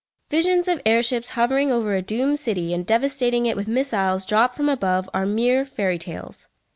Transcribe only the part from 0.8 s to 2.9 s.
air ships hovering over a doomed city and